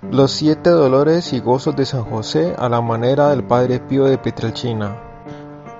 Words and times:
Los 0.00 0.30
siete 0.30 0.70
dolores 0.70 1.32
y 1.32 1.40
gozos 1.40 1.74
de 1.74 1.84
San 1.84 2.04
José 2.04 2.54
a 2.56 2.68
la 2.68 2.80
manera 2.80 3.30
del 3.30 3.42
Padre 3.42 3.80
Pío 3.80 4.04
de 4.04 4.16
Pietrelcina. 4.16 4.96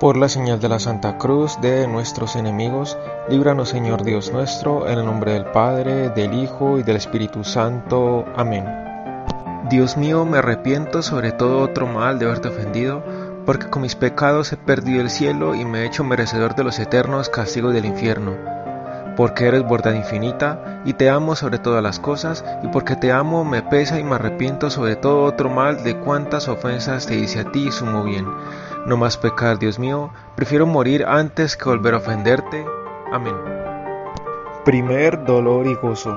Por 0.01 0.17
la 0.17 0.29
señal 0.29 0.59
de 0.59 0.69
la 0.69 0.81
Santa 0.81 1.19
Cruz 1.19 1.61
de 1.61 1.87
nuestros 1.87 2.35
enemigos, 2.35 2.99
líbranos 3.29 3.69
Señor 3.69 4.03
Dios 4.03 4.33
nuestro, 4.33 4.89
en 4.89 4.99
el 4.99 5.05
nombre 5.05 5.35
del 5.35 5.45
Padre, 5.53 6.11
del 6.11 6.35
Hijo 6.35 6.81
y 6.81 6.83
del 6.83 6.97
Espíritu 6.97 7.45
Santo. 7.45 8.25
Amén. 8.35 8.67
Dios 9.71 9.97
mío, 9.97 10.25
me 10.25 10.39
arrepiento 10.39 11.01
sobre 11.01 11.31
todo 11.31 11.63
otro 11.63 11.87
mal 11.87 12.19
de 12.19 12.27
haberte 12.27 12.49
ofendido, 12.49 13.05
porque 13.47 13.71
con 13.71 13.83
mis 13.83 13.95
pecados 13.95 14.53
he 14.53 14.57
perdido 14.57 15.01
el 15.01 15.11
cielo 15.11 15.55
y 15.55 15.65
me 15.65 15.83
he 15.83 15.87
hecho 15.87 16.03
merecedor 16.03 16.57
de 16.57 16.65
los 16.65 16.81
eternos 16.81 17.29
castigos 17.29 17.73
del 17.73 17.85
infierno 17.85 18.58
porque 19.19 19.49
eres 19.49 19.67
bondad 19.67 19.95
infinita, 19.95 20.81
y 20.85 20.93
te 20.93 21.11
amo 21.11 21.35
sobre 21.35 21.59
todas 21.59 21.83
las 21.83 21.99
cosas, 21.99 22.45
y 22.63 22.69
porque 22.69 22.95
te 22.95 23.11
amo 23.11 23.45
me 23.45 23.63
pesa 23.63 23.99
y 23.99 24.05
me 24.05 24.15
arrepiento 24.15 24.71
sobre 24.71 24.95
todo 24.95 25.25
otro 25.25 25.51
mal 25.51 25.83
de 25.83 25.97
cuantas 25.97 26.47
ofensas 26.47 27.09
te 27.09 27.17
hice 27.17 27.41
a 27.41 27.51
ti 27.51 27.67
y 27.67 27.73
sumo 27.73 28.05
bien. 28.05 28.29
No 28.87 28.97
más 28.97 29.17
pecar, 29.17 29.59
Dios 29.59 29.81
mío, 29.81 30.11
prefiero 30.37 30.67
morir 30.67 31.05
antes 31.05 31.57
que 31.57 31.65
volver 31.65 31.95
a 31.95 31.97
ofenderte. 31.97 32.65
Amén. 33.11 33.35
Primer 34.65 35.25
dolor 35.25 35.67
y 35.67 35.75
gozo. 35.75 36.17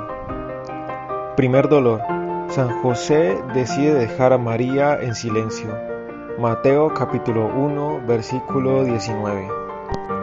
Primer 1.35 1.69
dolor. 1.69 2.01
San 2.49 2.83
José 2.83 3.35
decide 3.55 3.95
dejar 3.95 4.31
a 4.31 4.37
María 4.37 4.95
en 5.01 5.15
silencio. 5.15 5.75
Mateo 6.37 6.93
capítulo 6.93 7.47
1 7.47 8.01
versículo 8.05 8.83
19. 8.83 9.60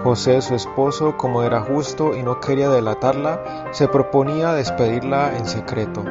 José, 0.08 0.40
su 0.40 0.54
esposo, 0.54 1.18
como 1.18 1.42
era 1.42 1.60
justo 1.60 2.16
y 2.16 2.22
no 2.22 2.40
quería 2.40 2.70
delatarla, 2.70 3.68
se 3.72 3.88
proponía 3.88 4.54
despedirla 4.54 5.36
en 5.36 5.44
secreto. 5.44 6.02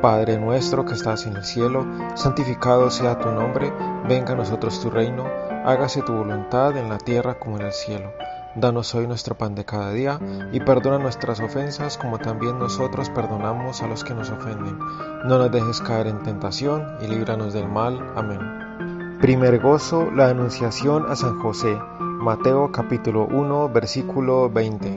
Padre 0.00 0.38
nuestro 0.38 0.84
que 0.84 0.94
estás 0.94 1.26
en 1.26 1.34
el 1.34 1.44
cielo, 1.44 1.84
santificado 2.14 2.88
sea 2.88 3.18
tu 3.18 3.32
nombre, 3.32 3.72
venga 4.08 4.34
a 4.34 4.36
nosotros 4.36 4.80
tu 4.80 4.90
reino, 4.90 5.24
hágase 5.64 6.02
tu 6.02 6.12
voluntad 6.12 6.76
en 6.76 6.88
la 6.88 6.98
tierra 6.98 7.40
como 7.40 7.56
en 7.56 7.66
el 7.66 7.72
cielo. 7.72 8.12
Danos 8.54 8.94
hoy 8.94 9.08
nuestro 9.08 9.36
pan 9.36 9.56
de 9.56 9.64
cada 9.64 9.90
día 9.90 10.20
y 10.52 10.60
perdona 10.60 11.00
nuestras 11.00 11.40
ofensas 11.40 11.98
como 11.98 12.20
también 12.20 12.60
nosotros 12.60 13.10
perdonamos 13.10 13.82
a 13.82 13.88
los 13.88 14.04
que 14.04 14.14
nos 14.14 14.30
ofenden. 14.30 14.78
No 15.24 15.38
nos 15.38 15.50
dejes 15.50 15.80
caer 15.80 16.06
en 16.06 16.22
tentación 16.22 16.96
y 17.00 17.08
líbranos 17.08 17.52
del 17.52 17.68
mal. 17.68 17.98
Amén. 18.14 19.18
Primer 19.20 19.58
gozo, 19.58 20.12
la 20.12 20.28
anunciación 20.28 21.10
a 21.10 21.16
San 21.16 21.40
José. 21.40 21.76
Mateo 22.22 22.70
capítulo 22.70 23.26
1 23.26 23.68
versículo 23.70 24.48
20. 24.48 24.96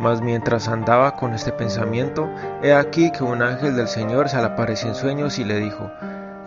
Mas 0.00 0.22
mientras 0.22 0.66
andaba 0.66 1.14
con 1.14 1.34
este 1.34 1.52
pensamiento, 1.52 2.26
he 2.62 2.72
aquí 2.72 3.12
que 3.12 3.22
un 3.22 3.42
ángel 3.42 3.76
del 3.76 3.86
Señor 3.86 4.30
se 4.30 4.38
le 4.38 4.44
apareció 4.44 4.88
en 4.88 4.94
sueños 4.94 5.38
y 5.38 5.44
le 5.44 5.60
dijo, 5.60 5.90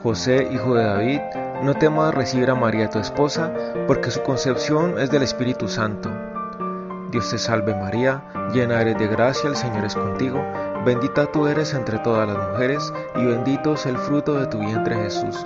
José, 0.01 0.47
hijo 0.51 0.73
de 0.73 0.85
David, 0.85 1.19
no 1.61 1.75
temas 1.75 2.15
recibir 2.15 2.49
a 2.49 2.55
María 2.55 2.89
tu 2.89 2.97
esposa, 2.97 3.53
porque 3.85 4.09
su 4.09 4.23
concepción 4.23 4.97
es 4.97 5.11
del 5.11 5.21
Espíritu 5.21 5.67
Santo. 5.67 6.09
Dios 7.11 7.29
te 7.29 7.37
salve 7.37 7.75
María, 7.75 8.23
llena 8.51 8.81
eres 8.81 8.97
de 8.97 9.05
gracia, 9.05 9.51
el 9.51 9.55
Señor 9.55 9.85
es 9.85 9.93
contigo, 9.93 10.43
bendita 10.83 11.31
tú 11.31 11.45
eres 11.45 11.75
entre 11.75 11.99
todas 11.99 12.27
las 12.27 12.49
mujeres, 12.49 12.91
y 13.17 13.23
bendito 13.23 13.75
es 13.75 13.85
el 13.85 13.97
fruto 13.99 14.33
de 14.33 14.47
tu 14.47 14.57
vientre 14.57 14.95
Jesús. 14.95 15.45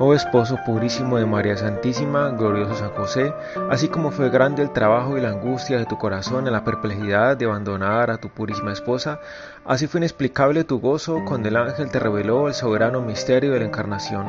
Oh 0.00 0.14
esposo 0.14 0.56
purísimo 0.64 1.18
de 1.18 1.26
María 1.26 1.56
Santísima, 1.56 2.28
glorioso 2.30 2.76
San 2.76 2.90
José, 2.90 3.34
así 3.68 3.88
como 3.88 4.12
fue 4.12 4.30
grande 4.30 4.62
el 4.62 4.72
trabajo 4.72 5.18
y 5.18 5.20
la 5.20 5.30
angustia 5.30 5.76
de 5.76 5.86
tu 5.86 5.98
corazón 5.98 6.46
en 6.46 6.52
la 6.52 6.62
perplejidad 6.62 7.36
de 7.36 7.46
abandonar 7.46 8.12
a 8.12 8.18
tu 8.18 8.28
purísima 8.28 8.72
esposa, 8.72 9.18
así 9.64 9.88
fue 9.88 9.98
inexplicable 9.98 10.62
tu 10.62 10.78
gozo 10.78 11.24
cuando 11.26 11.48
el 11.48 11.56
ángel 11.56 11.90
te 11.90 11.98
reveló 11.98 12.46
el 12.46 12.54
soberano 12.54 13.00
misterio 13.00 13.52
de 13.52 13.58
la 13.58 13.64
encarnación. 13.64 14.24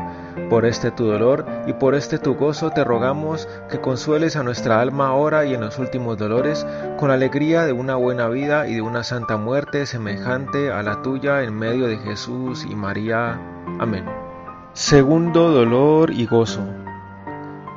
Por 0.49 0.66
este 0.66 0.89
tu 0.89 1.05
dolor 1.05 1.45
y 1.67 1.73
por 1.73 1.94
este 1.94 2.17
tu 2.17 2.33
gozo 2.33 2.71
te 2.71 2.83
rogamos 2.83 3.47
que 3.69 3.79
consueles 3.79 4.38
a 4.38 4.44
nuestra 4.44 4.81
alma 4.81 5.09
ahora 5.09 5.45
y 5.45 5.53
en 5.53 5.61
los 5.61 5.77
últimos 5.77 6.17
dolores 6.17 6.65
con 6.97 7.09
la 7.09 7.13
alegría 7.13 7.67
de 7.67 7.73
una 7.73 7.95
buena 7.95 8.27
vida 8.27 8.67
y 8.67 8.73
de 8.73 8.81
una 8.81 9.03
santa 9.03 9.38
muerte 9.38 9.85
semejante 9.85 10.71
a 10.71 10.81
la 10.81 11.03
tuya 11.03 11.44
en 11.44 11.53
medio 11.53 11.85
de 11.85 11.99
Jesús 11.99 12.65
y 12.67 12.73
María. 12.73 13.39
Amén. 13.79 14.19
Segundo 14.74 15.50
dolor 15.50 16.12
y 16.12 16.28
gozo. 16.28 16.62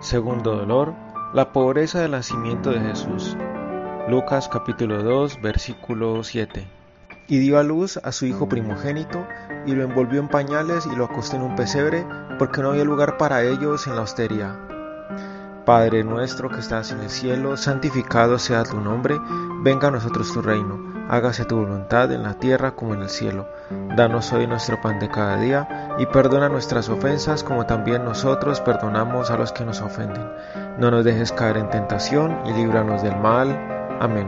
Segundo 0.00 0.56
dolor, 0.56 0.94
la 1.32 1.50
pobreza 1.50 2.00
del 2.00 2.10
nacimiento 2.10 2.70
de 2.70 2.80
Jesús. 2.80 3.34
Lucas 4.08 4.46
capítulo 4.48 5.02
2 5.02 5.40
versículo 5.40 6.22
7. 6.22 6.66
Y 7.28 7.38
dio 7.38 7.58
a 7.58 7.62
luz 7.62 7.96
a 7.96 8.12
su 8.12 8.26
hijo 8.26 8.46
primogénito, 8.46 9.26
y 9.66 9.72
lo 9.72 9.84
envolvió 9.84 10.20
en 10.20 10.28
pañales 10.28 10.86
y 10.86 10.94
lo 10.94 11.06
acostó 11.06 11.36
en 11.36 11.42
un 11.42 11.56
pesebre, 11.56 12.06
porque 12.38 12.60
no 12.60 12.70
había 12.70 12.84
lugar 12.84 13.16
para 13.16 13.42
ellos 13.42 13.86
en 13.86 13.96
la 13.96 14.02
hostería. 14.02 14.60
Padre 15.72 16.04
nuestro 16.04 16.50
que 16.50 16.60
estás 16.60 16.92
en 16.92 17.00
el 17.00 17.08
cielo, 17.08 17.56
santificado 17.56 18.38
sea 18.38 18.62
tu 18.62 18.78
nombre, 18.78 19.18
venga 19.62 19.88
a 19.88 19.90
nosotros 19.90 20.30
tu 20.32 20.42
reino 20.42 20.92
hágase 21.12 21.44
tu 21.44 21.56
voluntad 21.56 22.10
en 22.10 22.22
la 22.22 22.38
tierra 22.38 22.74
como 22.74 22.94
en 22.94 23.02
el 23.02 23.10
cielo. 23.10 23.46
Danos 23.96 24.32
hoy 24.32 24.46
nuestro 24.46 24.80
pan 24.80 24.98
de 24.98 25.10
cada 25.10 25.36
día 25.36 25.94
y 25.98 26.06
perdona 26.06 26.48
nuestras 26.48 26.88
ofensas 26.88 27.44
como 27.44 27.66
también 27.66 28.02
nosotros 28.04 28.60
perdonamos 28.60 29.30
a 29.30 29.36
los 29.36 29.52
que 29.52 29.66
nos 29.66 29.82
ofenden. 29.82 30.26
No 30.78 30.90
nos 30.90 31.04
dejes 31.04 31.32
caer 31.32 31.58
en 31.58 31.68
tentación 31.68 32.38
y 32.46 32.54
líbranos 32.54 33.02
del 33.02 33.16
mal. 33.16 33.50
Amén. 34.00 34.26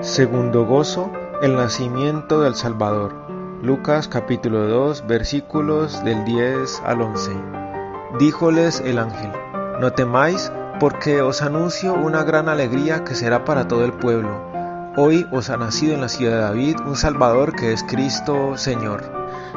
Segundo 0.00 0.66
gozo, 0.66 1.10
el 1.40 1.56
nacimiento 1.56 2.42
del 2.42 2.54
Salvador. 2.54 3.14
Lucas 3.62 4.08
capítulo 4.08 4.68
2 4.68 5.06
versículos 5.06 6.04
del 6.04 6.22
10 6.26 6.82
al 6.84 7.00
11. 7.00 7.32
Díjoles 8.18 8.80
el 8.80 8.98
ángel, 8.98 9.32
no 9.80 9.92
temáis, 9.92 10.52
porque 10.80 11.22
os 11.22 11.42
anuncio 11.42 11.94
una 11.94 12.22
gran 12.22 12.48
alegría 12.48 13.04
que 13.04 13.14
será 13.14 13.44
para 13.44 13.66
todo 13.68 13.84
el 13.84 13.92
pueblo 13.92 14.56
Hoy 14.98 15.26
os 15.30 15.50
ha 15.50 15.58
nacido 15.58 15.92
en 15.92 16.00
la 16.00 16.08
ciudad 16.08 16.36
de 16.36 16.40
David 16.40 16.76
un 16.86 16.96
Salvador 16.96 17.54
que 17.54 17.74
es 17.74 17.82
Cristo 17.82 18.56
Señor. 18.56 19.02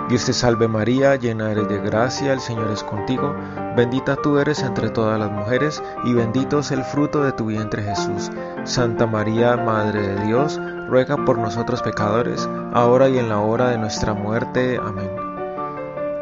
Dios 0.09 0.25
te 0.25 0.34
salve 0.34 0.68
María, 0.68 1.16
llena 1.16 1.50
eres 1.50 1.69
de 1.69 1.80
gracia, 1.80 2.34
el 2.34 2.41
Señor 2.41 2.69
es 2.72 2.84
contigo, 2.84 3.34
bendita 3.74 4.18
tú 4.18 4.38
eres 4.38 4.62
entre 4.63 4.90
todas 4.90 5.18
las 5.18 5.31
mujeres, 5.31 5.81
y 6.03 6.13
bendito 6.13 6.59
es 6.59 6.72
el 6.72 6.84
fruto 6.84 7.24
de 7.24 7.31
tu 7.31 7.46
vientre 7.46 7.84
Jesús. 7.84 8.30
Santa 8.66 9.07
María, 9.07 9.56
Madre 9.56 10.06
de 10.06 10.25
Dios, 10.25 10.59
ruega 10.90 11.16
por 11.24 11.38
nosotros 11.38 11.81
pecadores, 11.84 12.50
ahora 12.74 13.07
y 13.07 13.18
en 13.18 13.30
la 13.30 13.40
hora 13.40 13.69
de 13.69 13.78
nuestra 13.78 14.13
muerte. 14.13 14.78
Amén. 14.84 15.19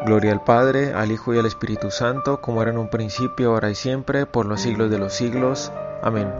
Gloria 0.08 0.32
al 0.32 0.42
Padre, 0.42 0.94
al 0.94 1.12
Hijo 1.12 1.34
y 1.34 1.38
al 1.38 1.44
Espíritu 1.44 1.90
Santo, 1.90 2.40
como 2.40 2.62
era 2.62 2.70
en 2.70 2.78
un 2.78 2.88
principio, 2.88 3.50
ahora 3.50 3.68
y 3.68 3.74
siempre, 3.74 4.24
por 4.24 4.46
los 4.46 4.62
siglos 4.62 4.90
de 4.90 4.98
los 4.98 5.12
siglos. 5.12 5.70
Amén. 6.02 6.32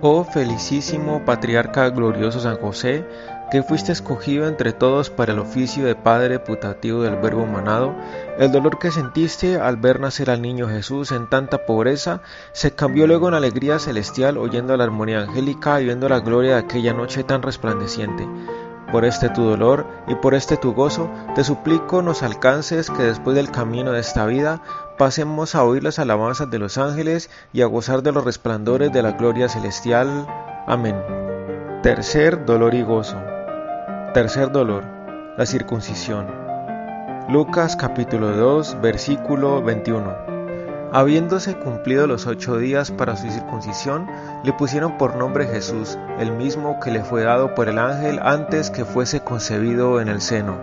Oh 0.00 0.24
felicísimo 0.24 1.22
patriarca 1.26 1.90
glorioso 1.90 2.40
San 2.40 2.56
José, 2.56 3.04
que 3.50 3.62
fuiste 3.62 3.92
escogido 3.92 4.48
entre 4.48 4.72
todos 4.72 5.10
para 5.10 5.34
el 5.34 5.40
oficio 5.40 5.84
de 5.84 5.94
Padre 5.94 6.38
putativo 6.38 7.02
del 7.02 7.16
Verbo 7.16 7.44
manado, 7.44 7.94
el 8.38 8.50
dolor 8.50 8.78
que 8.78 8.90
sentiste 8.90 9.60
al 9.60 9.76
ver 9.76 10.00
nacer 10.00 10.30
al 10.30 10.40
niño 10.40 10.66
Jesús 10.66 11.12
en 11.12 11.28
tanta 11.28 11.66
pobreza 11.66 12.22
se 12.52 12.70
cambió 12.70 13.06
luego 13.06 13.28
en 13.28 13.34
alegría 13.34 13.78
celestial 13.78 14.38
oyendo 14.38 14.74
la 14.78 14.84
armonía 14.84 15.20
angélica 15.20 15.82
y 15.82 15.84
viendo 15.84 16.08
la 16.08 16.20
gloria 16.20 16.52
de 16.52 16.60
aquella 16.60 16.94
noche 16.94 17.24
tan 17.24 17.42
resplandeciente. 17.42 18.26
Por 18.92 19.04
este 19.04 19.28
tu 19.28 19.44
dolor 19.44 19.86
y 20.08 20.16
por 20.16 20.34
este 20.34 20.56
tu 20.56 20.74
gozo, 20.74 21.08
te 21.36 21.44
suplico 21.44 22.02
nos 22.02 22.22
alcances 22.22 22.90
que 22.90 23.04
después 23.04 23.36
del 23.36 23.50
camino 23.50 23.92
de 23.92 24.00
esta 24.00 24.26
vida 24.26 24.62
pasemos 24.98 25.54
a 25.54 25.62
oír 25.62 25.84
las 25.84 25.98
alabanzas 25.98 26.50
de 26.50 26.58
los 26.58 26.76
ángeles 26.76 27.30
y 27.52 27.62
a 27.62 27.66
gozar 27.66 28.02
de 28.02 28.10
los 28.10 28.24
resplandores 28.24 28.92
de 28.92 29.02
la 29.02 29.12
gloria 29.12 29.48
celestial. 29.48 30.26
Amén. 30.66 30.96
Tercer 31.82 32.44
dolor 32.44 32.74
y 32.74 32.82
gozo. 32.82 33.16
Tercer 34.12 34.50
dolor, 34.50 34.84
la 35.38 35.46
circuncisión. 35.46 36.26
Lucas 37.28 37.76
capítulo 37.76 38.32
2 38.32 38.80
versículo 38.80 39.62
21. 39.62 40.29
Habiéndose 40.92 41.54
cumplido 41.54 42.08
los 42.08 42.26
ocho 42.26 42.58
días 42.58 42.90
para 42.90 43.16
su 43.16 43.30
circuncisión, 43.30 44.08
le 44.42 44.52
pusieron 44.52 44.98
por 44.98 45.14
nombre 45.14 45.46
Jesús, 45.46 45.96
el 46.18 46.32
mismo 46.32 46.80
que 46.80 46.90
le 46.90 47.04
fue 47.04 47.22
dado 47.22 47.54
por 47.54 47.68
el 47.68 47.78
ángel 47.78 48.18
antes 48.20 48.70
que 48.70 48.84
fuese 48.84 49.20
concebido 49.20 50.00
en 50.00 50.08
el 50.08 50.20
seno. 50.20 50.58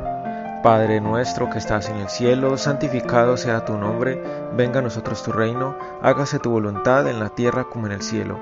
Padre 0.63 0.99
nuestro 0.99 1.49
que 1.49 1.59
estás 1.59 1.87
en 1.87 1.95
el 1.95 2.09
cielo, 2.09 2.57
santificado 2.57 3.37
sea 3.37 3.63
tu 3.63 3.77
nombre, 3.77 4.21
venga 4.53 4.79
a 4.79 4.81
nosotros 4.81 5.23
tu 5.23 5.31
reino, 5.31 5.77
hágase 6.01 6.39
tu 6.39 6.49
voluntad 6.49 7.07
en 7.07 7.21
la 7.21 7.29
tierra 7.29 7.63
como 7.63 7.85
en 7.85 7.93
el 7.93 8.01
cielo. 8.01 8.37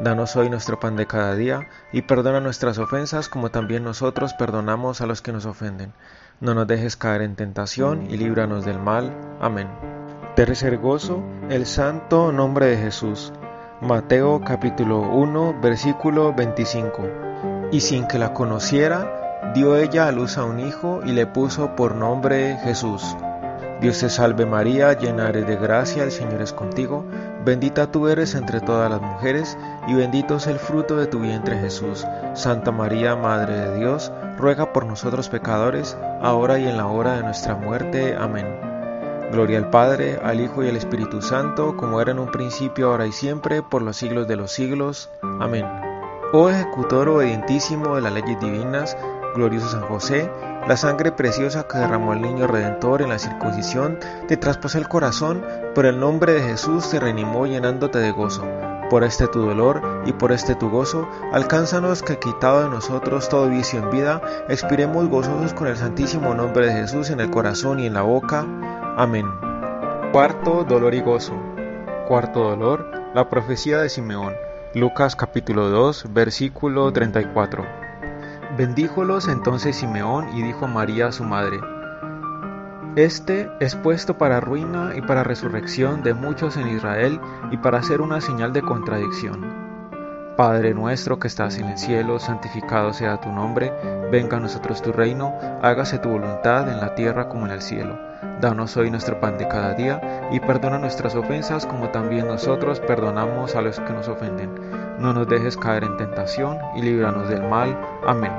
Danos 0.00 0.34
hoy 0.34 0.50
nuestro 0.50 0.80
pan 0.80 0.96
de 0.96 1.06
cada 1.06 1.36
día, 1.36 1.68
y 1.92 2.02
perdona 2.02 2.40
nuestras 2.40 2.78
ofensas 2.78 3.28
como 3.28 3.50
también 3.50 3.84
nosotros 3.84 4.34
perdonamos 4.34 5.00
a 5.02 5.06
los 5.06 5.22
que 5.22 5.32
nos 5.32 5.46
ofenden. 5.46 5.92
No 6.40 6.54
nos 6.54 6.66
dejes 6.66 6.96
caer 6.96 7.22
en 7.22 7.36
tentación, 7.36 8.10
y 8.10 8.16
líbranos 8.16 8.64
del 8.64 8.80
mal. 8.80 9.12
Amén. 9.40 9.68
Tercer 10.38 10.78
gozo, 10.78 11.20
el 11.50 11.66
santo 11.66 12.30
nombre 12.30 12.66
de 12.66 12.76
Jesús. 12.76 13.32
Mateo 13.80 14.40
capítulo 14.44 15.00
1, 15.00 15.56
versículo 15.60 16.32
25. 16.32 17.02
Y 17.72 17.80
sin 17.80 18.06
que 18.06 18.20
la 18.20 18.34
conociera, 18.34 19.50
dio 19.52 19.76
ella 19.76 20.06
a 20.06 20.12
luz 20.12 20.38
a 20.38 20.44
un 20.44 20.60
hijo 20.60 21.00
y 21.04 21.10
le 21.10 21.26
puso 21.26 21.74
por 21.74 21.96
nombre 21.96 22.56
Jesús. 22.62 23.16
Dios 23.80 23.98
te 23.98 24.08
salve 24.08 24.46
María, 24.46 24.92
llena 24.92 25.28
eres 25.28 25.48
de 25.48 25.56
gracia, 25.56 26.04
el 26.04 26.12
Señor 26.12 26.40
es 26.40 26.52
contigo. 26.52 27.04
Bendita 27.44 27.90
tú 27.90 28.06
eres 28.06 28.36
entre 28.36 28.60
todas 28.60 28.88
las 28.88 29.00
mujeres, 29.00 29.58
y 29.88 29.94
bendito 29.94 30.36
es 30.36 30.46
el 30.46 30.60
fruto 30.60 30.94
de 30.94 31.08
tu 31.08 31.18
vientre 31.18 31.58
Jesús. 31.58 32.06
Santa 32.34 32.70
María, 32.70 33.16
Madre 33.16 33.58
de 33.58 33.78
Dios, 33.78 34.12
ruega 34.36 34.72
por 34.72 34.86
nosotros 34.86 35.28
pecadores, 35.28 35.98
ahora 36.22 36.60
y 36.60 36.68
en 36.68 36.76
la 36.76 36.86
hora 36.86 37.16
de 37.16 37.24
nuestra 37.24 37.56
muerte. 37.56 38.14
Amén. 38.16 38.67
Gloria 39.30 39.58
al 39.58 39.70
Padre, 39.70 40.18
al 40.22 40.40
Hijo 40.40 40.64
y 40.64 40.68
al 40.68 40.76
Espíritu 40.76 41.20
Santo, 41.20 41.76
como 41.76 42.00
era 42.00 42.12
en 42.12 42.18
un 42.18 42.30
principio, 42.30 42.90
ahora 42.90 43.06
y 43.06 43.12
siempre, 43.12 43.62
por 43.62 43.82
los 43.82 43.96
siglos 43.96 44.26
de 44.26 44.36
los 44.36 44.52
siglos. 44.52 45.10
Amén. 45.22 45.66
Oh 46.32 46.48
ejecutor 46.48 47.08
obedientísimo 47.08 47.96
de 47.96 48.02
las 48.02 48.12
leyes 48.12 48.40
divinas, 48.40 48.96
glorioso 49.34 49.68
San 49.68 49.82
José, 49.82 50.30
la 50.66 50.76
sangre 50.76 51.12
preciosa 51.12 51.66
que 51.66 51.78
derramó 51.78 52.12
el 52.12 52.20
niño 52.20 52.46
redentor 52.46 53.00
en 53.00 53.08
la 53.08 53.18
circuncisión 53.18 53.98
te 54.26 54.36
traspasó 54.36 54.76
el 54.78 54.88
corazón, 54.88 55.42
pero 55.74 55.88
el 55.88 55.98
nombre 55.98 56.34
de 56.34 56.42
Jesús 56.42 56.90
te 56.90 57.00
reanimó 57.00 57.46
llenándote 57.46 57.98
de 57.98 58.10
gozo. 58.10 58.44
Por 58.90 59.04
este 59.04 59.26
tu 59.26 59.42
dolor 59.42 59.82
y 60.06 60.12
por 60.12 60.32
este 60.32 60.54
tu 60.54 60.70
gozo, 60.70 61.06
alcánzanos 61.32 62.02
que 62.02 62.18
quitado 62.18 62.62
de 62.62 62.70
nosotros 62.70 63.28
todo 63.28 63.48
vicio 63.50 63.80
en 63.80 63.90
vida, 63.90 64.22
expiremos 64.48 65.08
gozosos 65.08 65.52
con 65.52 65.66
el 65.68 65.76
santísimo 65.76 66.34
nombre 66.34 66.66
de 66.66 66.72
Jesús 66.72 67.10
en 67.10 67.20
el 67.20 67.30
corazón 67.30 67.80
y 67.80 67.86
en 67.86 67.92
la 67.92 68.02
boca. 68.02 68.46
Amén. 68.96 69.26
Cuarto 70.12 70.64
dolor 70.64 70.94
y 70.94 71.02
gozo. 71.02 71.34
Cuarto 72.08 72.40
dolor, 72.40 72.90
la 73.14 73.28
profecía 73.28 73.78
de 73.78 73.90
Simeón. 73.90 74.32
Lucas 74.74 75.16
capítulo 75.16 75.68
2, 75.68 76.06
versículo 76.14 76.90
34. 76.90 77.64
Bendíjolos 78.56 79.28
entonces 79.28 79.76
Simeón 79.76 80.36
y 80.36 80.42
dijo 80.42 80.64
a 80.64 80.68
María 80.68 81.12
su 81.12 81.24
madre, 81.24 81.60
Este 82.98 83.48
es 83.60 83.76
puesto 83.76 84.18
para 84.18 84.40
ruina 84.40 84.90
y 84.96 85.02
para 85.02 85.22
resurrección 85.22 86.02
de 86.02 86.14
muchos 86.14 86.56
en 86.56 86.66
Israel 86.66 87.20
y 87.52 87.56
para 87.56 87.80
ser 87.80 88.00
una 88.00 88.20
señal 88.20 88.52
de 88.52 88.60
contradicción. 88.60 90.34
Padre 90.36 90.74
nuestro 90.74 91.20
que 91.20 91.28
estás 91.28 91.58
en 91.58 91.66
el 91.66 91.78
cielo, 91.78 92.18
santificado 92.18 92.92
sea 92.92 93.20
tu 93.20 93.30
nombre, 93.30 93.72
venga 94.10 94.38
a 94.38 94.40
nosotros 94.40 94.82
tu 94.82 94.90
reino, 94.90 95.32
hágase 95.62 96.00
tu 96.00 96.08
voluntad 96.08 96.68
en 96.68 96.80
la 96.80 96.96
tierra 96.96 97.28
como 97.28 97.46
en 97.46 97.52
el 97.52 97.62
cielo. 97.62 97.96
Danos 98.40 98.76
hoy 98.76 98.90
nuestro 98.90 99.20
pan 99.20 99.38
de 99.38 99.46
cada 99.46 99.74
día 99.74 100.28
y 100.32 100.40
perdona 100.40 100.80
nuestras 100.80 101.14
ofensas 101.14 101.66
como 101.66 101.90
también 101.90 102.26
nosotros 102.26 102.80
perdonamos 102.80 103.54
a 103.54 103.62
los 103.62 103.78
que 103.78 103.92
nos 103.92 104.08
ofenden. 104.08 104.50
No 104.98 105.12
nos 105.12 105.28
dejes 105.28 105.56
caer 105.56 105.84
en 105.84 105.96
tentación 105.98 106.58
y 106.74 106.82
líbranos 106.82 107.28
del 107.28 107.48
mal. 107.48 107.78
Amén. 108.04 108.32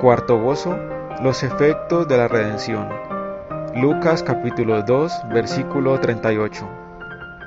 Cuarto 0.00 0.36
gozo, 0.36 0.76
los 1.22 1.44
efectos 1.44 2.08
de 2.08 2.16
la 2.16 2.26
redención. 2.26 3.15
Lucas 3.76 4.22
capítulo 4.22 4.82
2, 4.82 5.28
versículo 5.34 6.00
38. 6.00 6.66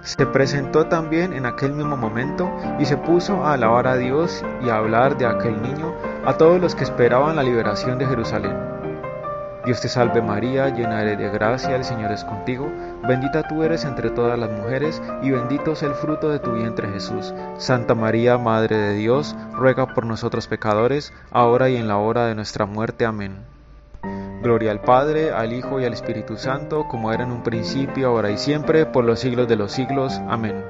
Se 0.04 0.28
presentó 0.28 0.86
también 0.86 1.34
en 1.34 1.48
aquel 1.48 1.74
mismo 1.74 1.98
momento 1.98 2.56
y 2.78 2.86
se 2.86 2.98
puso 2.98 3.44
a 3.44 3.54
alabar 3.54 3.88
a 3.88 3.96
Dios 3.96 4.46
y 4.64 4.70
a 4.70 4.76
hablar 4.76 5.18
de 5.18 5.26
aquel 5.26 5.60
niño 5.60 5.92
a 6.28 6.38
todos 6.38 6.62
los 6.62 6.76
que 6.76 6.84
esperaban 6.84 7.36
la 7.36 7.42
liberación 7.42 7.98
de 7.98 8.06
Jerusalén. 8.06 8.56
Dios 9.66 9.82
te 9.82 9.90
salve 9.90 10.22
María, 10.22 10.70
llena 10.70 11.02
eres 11.02 11.18
de 11.18 11.30
gracia, 11.30 11.76
el 11.76 11.84
Señor 11.84 12.12
es 12.12 12.24
contigo, 12.24 12.72
bendita 13.08 13.48
tú 13.48 13.64
eres 13.64 13.84
entre 13.84 14.12
todas 14.12 14.38
las 14.38 14.52
mujeres 14.52 15.02
y 15.24 15.32
bendito 15.32 15.72
es 15.72 15.82
el 15.82 15.96
fruto 15.96 16.30
de 16.30 16.38
tu 16.38 16.52
vientre 16.52 16.92
Jesús. 16.92 17.34
Santa 17.58 17.96
María, 17.96 18.38
Madre 18.38 18.78
de 18.78 18.94
Dios, 18.94 19.36
ruega 19.54 19.88
por 19.96 20.06
nosotros 20.06 20.46
pecadores, 20.46 21.12
ahora 21.32 21.70
y 21.70 21.78
en 21.78 21.88
la 21.88 21.98
hora 21.98 22.28
de 22.28 22.36
nuestra 22.36 22.68
muerte. 22.68 23.08
Amén. 23.08 23.59
Gloria 24.42 24.72
al 24.72 24.82
Padre, 24.82 25.32
al 25.32 25.54
Hijo 25.54 25.80
y 25.80 25.86
al 25.86 25.94
Espíritu 25.94 26.38
Santo, 26.38 26.88
como 26.88 27.12
era 27.12 27.24
en 27.24 27.32
un 27.32 27.44
principio, 27.44 28.08
ahora 28.08 28.32
y 28.32 28.38
siempre, 28.38 28.86
por 28.86 29.06
los 29.06 29.20
siglos 29.20 29.48
de 29.48 29.56
los 29.56 29.72
siglos. 29.72 30.20
Amén 30.28 30.64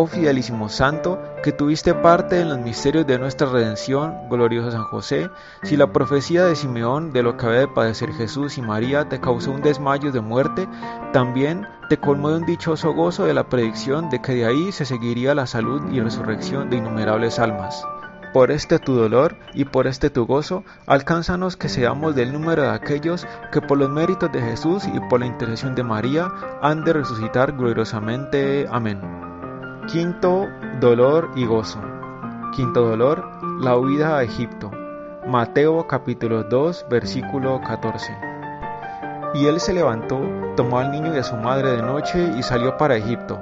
oh 0.00 0.06
fidelísimo 0.06 0.68
Santo, 0.68 1.20
que 1.42 1.50
tuviste 1.50 1.92
parte 1.92 2.40
en 2.40 2.48
los 2.50 2.58
misterios 2.58 3.04
de 3.06 3.18
nuestra 3.18 3.48
redención, 3.48 4.28
glorioso 4.28 4.70
San 4.70 4.84
José, 4.84 5.28
si 5.64 5.76
la 5.76 5.92
profecía 5.92 6.44
de 6.44 6.54
Simeón 6.54 7.12
de 7.12 7.24
lo 7.24 7.36
que 7.36 7.46
había 7.46 7.60
de 7.60 7.68
padecer 7.68 8.12
Jesús 8.12 8.58
y 8.58 8.62
María 8.62 9.08
te 9.08 9.20
causó 9.20 9.50
un 9.50 9.60
desmayo 9.60 10.12
de 10.12 10.20
muerte, 10.20 10.68
también 11.12 11.66
te 11.88 11.96
colmó 11.96 12.30
de 12.30 12.36
un 12.38 12.46
dichoso 12.46 12.92
gozo 12.92 13.24
de 13.24 13.34
la 13.34 13.48
predicción 13.48 14.08
de 14.08 14.20
que 14.20 14.34
de 14.34 14.46
ahí 14.46 14.70
se 14.70 14.84
seguiría 14.84 15.34
la 15.34 15.46
salud 15.46 15.82
y 15.90 16.00
resurrección 16.00 16.70
de 16.70 16.76
innumerables 16.76 17.40
almas. 17.40 17.82
Por 18.32 18.50
este 18.50 18.78
tu 18.78 18.94
dolor 18.94 19.36
y 19.54 19.64
por 19.64 19.86
este 19.86 20.10
tu 20.10 20.26
gozo, 20.26 20.62
alcánzanos 20.86 21.56
que 21.56 21.68
seamos 21.68 22.14
del 22.14 22.32
número 22.32 22.62
de 22.62 22.70
aquellos 22.70 23.26
que 23.52 23.62
por 23.62 23.78
los 23.78 23.88
méritos 23.88 24.30
de 24.30 24.42
Jesús 24.42 24.84
y 24.86 25.00
por 25.08 25.20
la 25.20 25.26
intercesión 25.26 25.74
de 25.74 25.82
María 25.82 26.30
han 26.60 26.84
de 26.84 26.92
resucitar 26.92 27.52
gloriosamente. 27.52 28.66
Amén. 28.70 29.00
Quinto, 29.90 30.46
dolor 30.78 31.30
y 31.36 31.46
gozo. 31.46 31.80
Quinto 32.54 32.82
dolor, 32.82 33.26
la 33.60 33.76
huida 33.78 34.18
a 34.18 34.22
Egipto. 34.22 34.70
Mateo 35.26 35.86
capítulo 35.86 36.44
2, 36.44 36.86
versículo 36.90 37.60
14. 37.66 38.14
Y 39.34 39.46
él 39.46 39.60
se 39.60 39.72
levantó, 39.72 40.20
tomó 40.56 40.78
al 40.78 40.90
niño 40.90 41.14
y 41.14 41.18
a 41.18 41.22
su 41.22 41.36
madre 41.36 41.72
de 41.72 41.82
noche 41.82 42.32
y 42.36 42.42
salió 42.42 42.76
para 42.76 42.96
Egipto. 42.96 43.40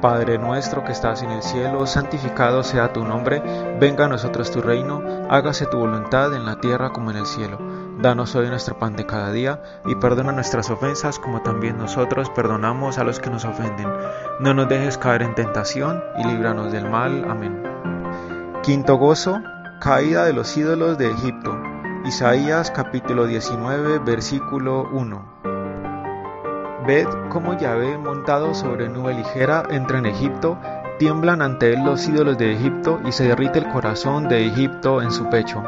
Padre 0.00 0.38
nuestro 0.38 0.82
que 0.82 0.92
estás 0.92 1.22
en 1.22 1.30
el 1.30 1.42
cielo, 1.42 1.86
santificado 1.86 2.62
sea 2.62 2.92
tu 2.92 3.04
nombre, 3.04 3.42
venga 3.78 4.06
a 4.06 4.08
nosotros 4.08 4.50
tu 4.50 4.62
reino, 4.62 5.02
hágase 5.28 5.66
tu 5.66 5.78
voluntad 5.78 6.34
en 6.34 6.46
la 6.46 6.56
tierra 6.56 6.90
como 6.90 7.10
en 7.10 7.18
el 7.18 7.26
cielo. 7.26 7.58
Danos 8.00 8.34
hoy 8.34 8.48
nuestro 8.48 8.78
pan 8.78 8.96
de 8.96 9.04
cada 9.04 9.30
día 9.30 9.62
y 9.84 9.94
perdona 9.96 10.32
nuestras 10.32 10.70
ofensas 10.70 11.18
como 11.18 11.42
también 11.42 11.76
nosotros 11.76 12.30
perdonamos 12.30 12.96
a 12.96 13.04
los 13.04 13.20
que 13.20 13.28
nos 13.28 13.44
ofenden. 13.44 13.88
No 14.38 14.54
nos 14.54 14.70
dejes 14.70 14.96
caer 14.96 15.20
en 15.20 15.34
tentación 15.34 16.02
y 16.16 16.24
líbranos 16.24 16.72
del 16.72 16.88
mal. 16.88 17.26
Amén. 17.28 17.62
Quinto 18.62 18.96
gozo, 18.96 19.42
caída 19.80 20.24
de 20.24 20.32
los 20.32 20.56
ídolos 20.56 20.96
de 20.96 21.10
Egipto. 21.10 21.58
Isaías 22.06 22.70
capítulo 22.70 23.26
19 23.26 23.98
versículo 23.98 24.88
1. 24.92 25.39
Ved 26.86 27.06
cómo 27.28 27.58
Yahvé 27.58 27.98
montado 27.98 28.54
sobre 28.54 28.88
nube 28.88 29.14
ligera 29.14 29.64
entra 29.70 29.98
en 29.98 30.06
Egipto, 30.06 30.58
tiemblan 30.98 31.42
ante 31.42 31.74
él 31.74 31.84
los 31.84 32.06
ídolos 32.08 32.38
de 32.38 32.52
Egipto 32.54 33.00
y 33.06 33.12
se 33.12 33.24
derrite 33.24 33.58
el 33.58 33.68
corazón 33.68 34.28
de 34.28 34.46
Egipto 34.46 35.02
en 35.02 35.10
su 35.10 35.28
pecho. 35.28 35.62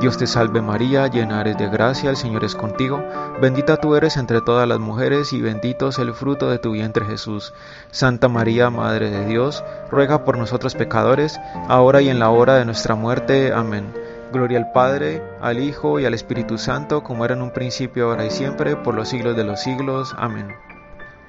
Dios 0.00 0.16
te 0.16 0.26
salve 0.26 0.62
María, 0.62 1.06
llena 1.08 1.42
eres 1.42 1.58
de 1.58 1.68
gracia, 1.68 2.10
el 2.10 2.16
Señor 2.16 2.44
es 2.44 2.54
contigo, 2.54 3.04
bendita 3.40 3.76
tú 3.76 3.94
eres 3.94 4.16
entre 4.16 4.40
todas 4.40 4.66
las 4.66 4.78
mujeres 4.78 5.32
y 5.32 5.40
bendito 5.40 5.88
es 5.88 5.98
el 5.98 6.14
fruto 6.14 6.50
de 6.50 6.58
tu 6.58 6.72
vientre 6.72 7.04
Jesús. 7.04 7.52
Santa 7.90 8.28
María, 8.28 8.70
Madre 8.70 9.10
de 9.10 9.26
Dios, 9.26 9.62
ruega 9.90 10.24
por 10.24 10.38
nosotros 10.38 10.74
pecadores, 10.74 11.38
ahora 11.68 12.00
y 12.00 12.08
en 12.08 12.18
la 12.18 12.30
hora 12.30 12.54
de 12.56 12.64
nuestra 12.64 12.94
muerte. 12.94 13.52
Amén. 13.52 13.92
Gloria 14.32 14.58
al 14.58 14.72
Padre, 14.72 15.22
al 15.40 15.58
Hijo 15.58 16.00
y 16.00 16.04
al 16.04 16.14
Espíritu 16.14 16.58
Santo, 16.58 17.02
como 17.02 17.24
era 17.24 17.34
en 17.34 17.42
un 17.42 17.50
principio, 17.50 18.10
ahora 18.10 18.26
y 18.26 18.30
siempre, 18.30 18.76
por 18.76 18.94
los 18.94 19.08
siglos 19.08 19.36
de 19.36 19.44
los 19.44 19.60
siglos. 19.60 20.14
Amén. 20.18 20.48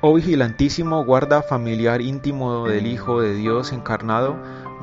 Oh 0.01 0.15
vigilantísimo 0.15 1.05
guarda 1.05 1.43
familiar 1.43 2.01
íntimo 2.01 2.67
del 2.67 2.87
Hijo 2.87 3.21
de 3.21 3.35
Dios 3.35 3.71
encarnado, 3.71 4.35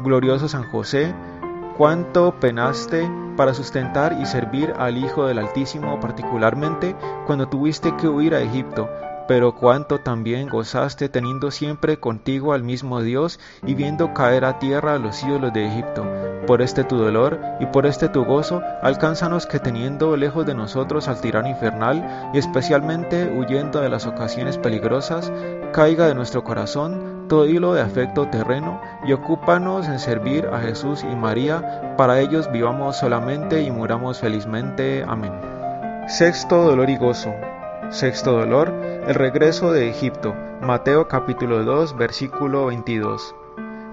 glorioso 0.04 0.48
San 0.48 0.70
José, 0.70 1.12
cuánto 1.76 2.38
penaste 2.38 3.10
para 3.36 3.54
sustentar 3.54 4.16
y 4.20 4.26
servir 4.26 4.74
al 4.78 4.96
Hijo 4.96 5.26
del 5.26 5.38
Altísimo, 5.38 5.98
particularmente 6.00 6.94
cuando 7.26 7.48
tuviste 7.48 7.96
que 7.96 8.08
huir 8.08 8.34
a 8.34 8.40
Egipto, 8.40 8.88
pero 9.28 9.54
cuánto 9.54 10.00
también 10.00 10.48
gozaste 10.48 11.10
teniendo 11.10 11.50
siempre 11.50 12.00
contigo 12.00 12.54
al 12.54 12.62
mismo 12.64 13.02
Dios 13.02 13.38
y 13.64 13.74
viendo 13.74 14.14
caer 14.14 14.46
a 14.46 14.58
tierra 14.58 14.94
a 14.94 14.98
los 14.98 15.22
ídolos 15.22 15.52
de 15.52 15.66
Egipto. 15.66 16.04
Por 16.46 16.62
este 16.62 16.82
tu 16.82 16.96
dolor 16.96 17.38
y 17.60 17.66
por 17.66 17.84
este 17.84 18.08
tu 18.08 18.24
gozo, 18.24 18.62
alcánzanos 18.82 19.46
que 19.46 19.60
teniendo 19.60 20.16
lejos 20.16 20.46
de 20.46 20.54
nosotros 20.54 21.06
al 21.06 21.20
tirano 21.20 21.48
infernal 21.48 22.30
y 22.32 22.38
especialmente 22.38 23.30
huyendo 23.30 23.80
de 23.80 23.90
las 23.90 24.06
ocasiones 24.06 24.56
peligrosas, 24.56 25.30
caiga 25.72 26.06
de 26.06 26.14
nuestro 26.14 26.42
corazón 26.42 27.26
todo 27.28 27.46
hilo 27.46 27.74
de 27.74 27.82
afecto 27.82 28.28
terreno 28.28 28.80
y 29.06 29.12
ocúpanos 29.12 29.86
en 29.86 29.98
servir 29.98 30.46
a 30.46 30.60
Jesús 30.60 31.04
y 31.04 31.14
María, 31.14 31.94
para 31.98 32.20
ellos 32.20 32.50
vivamos 32.50 32.96
solamente 32.96 33.60
y 33.60 33.70
muramos 33.70 34.20
felizmente. 34.20 35.04
Amén. 35.06 35.32
Sexto 36.08 36.62
dolor 36.64 36.88
y 36.88 36.96
gozo. 36.96 37.34
Sexto 37.90 38.32
dolor, 38.32 38.68
el 39.06 39.14
regreso 39.14 39.72
de 39.72 39.88
Egipto. 39.88 40.36
Mateo 40.60 41.08
capítulo 41.08 41.64
2, 41.64 41.96
versículo 41.96 42.66
22. 42.66 43.34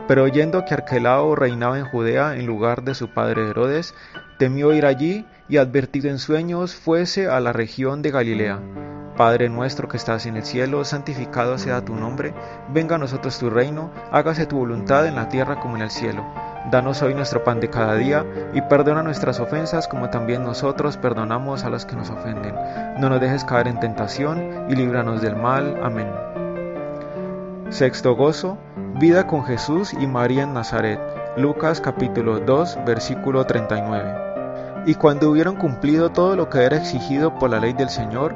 Pero 0.06 0.24
oyendo 0.24 0.66
que 0.66 0.74
Arquelao 0.74 1.34
reinaba 1.34 1.80
en 1.80 1.86
Judea 1.86 2.36
en 2.36 2.46
lugar 2.46 2.84
de 2.84 2.94
su 2.94 3.14
padre 3.14 3.50
Herodes, 3.50 3.96
temió 4.38 4.74
ir 4.74 4.86
allí 4.86 5.25
y 5.48 5.58
advertido 5.58 6.10
en 6.10 6.20
sueños 6.20 6.75
fuese 6.75 7.30
a 7.30 7.40
la 7.40 7.54
región 7.54 8.02
de 8.02 8.12
Galilea. 8.12 8.60
Padre 9.18 9.48
nuestro 9.48 9.88
que 9.88 9.96
estás 9.96 10.26
en 10.26 10.36
el 10.36 10.44
cielo, 10.44 10.84
santificado 10.84 11.58
sea 11.58 11.86
tu 11.86 11.96
nombre, 11.96 12.34
venga 12.68 12.96
a 12.96 13.00
nosotros 13.00 13.40
tu 13.40 13.50
reino, 13.50 13.90
hágase 14.12 14.46
tu 14.46 14.58
voluntad 14.58 15.08
en 15.08 15.16
la 15.16 15.30
tierra 15.30 15.62
como 15.62 15.78
en 15.78 15.84
el 15.84 15.90
cielo. 15.90 16.26
Danos 16.70 17.02
hoy 17.02 17.14
nuestro 17.14 17.44
pan 17.44 17.62
de 17.62 17.70
cada 17.70 17.96
día 17.96 18.26
y 18.54 18.62
perdona 18.62 19.04
nuestras 19.04 19.40
ofensas 19.40 19.88
como 19.88 20.10
también 20.10 20.44
nosotros 20.44 20.98
perdonamos 20.98 21.64
a 21.64 21.70
los 21.70 21.86
que 21.86 21.96
nos 21.96 22.10
ofenden. 22.10 22.56
No 23.00 23.10
nos 23.10 23.22
dejes 23.22 23.46
caer 23.46 23.70
en 23.70 23.80
tentación 23.80 24.66
y 24.70 24.76
líbranos 24.76 25.22
del 25.22 25.38
mal. 25.38 25.80
Amén. 25.82 26.12
Sexto 27.70 28.16
gozo, 28.16 28.58
vida 29.00 29.28
con 29.28 29.46
Jesús 29.46 29.94
y 29.94 30.08
María 30.08 30.44
en 30.44 30.54
Nazaret. 30.54 31.00
Lucas 31.38 31.80
capítulo 31.80 32.40
2 32.40 32.80
versículo 32.86 33.46
39. 33.46 34.26
Y 34.88 34.96
cuando 34.96 35.32
hubieron 35.32 35.56
cumplido 35.56 36.12
todo 36.12 36.36
lo 36.36 36.50
que 36.50 36.64
era 36.64 36.78
exigido 36.78 37.34
por 37.40 37.50
la 37.50 37.60
ley 37.60 37.74
del 37.74 37.90
Señor, 37.90 38.36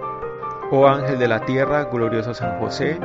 Oh 0.73 0.87
ángel 0.87 1.19
de 1.19 1.27
la 1.27 1.41
tierra, 1.41 1.83
glorioso 1.83 2.33
San 2.33 2.57
José, 2.59 2.97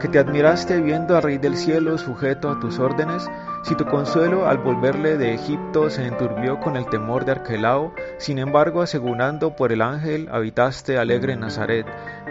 que 0.00 0.08
te 0.08 0.18
admiraste 0.18 0.82
viendo 0.82 1.16
al 1.16 1.22
Rey 1.22 1.38
del 1.38 1.56
cielo 1.56 1.96
sujeto 1.96 2.50
a 2.50 2.60
tus 2.60 2.78
órdenes, 2.78 3.26
si 3.62 3.74
tu 3.74 3.86
consuelo 3.86 4.46
al 4.46 4.58
volverle 4.58 5.16
de 5.16 5.32
Egipto 5.32 5.88
se 5.88 6.06
enturbió 6.06 6.60
con 6.60 6.76
el 6.76 6.84
temor 6.86 7.24
de 7.24 7.32
Arquelao, 7.32 7.94
sin 8.18 8.38
embargo 8.38 8.82
asegurando 8.82 9.56
por 9.56 9.72
el 9.72 9.80
ángel 9.80 10.28
habitaste 10.30 10.98
alegre 10.98 11.32
en 11.32 11.40
Nazaret, 11.40 11.86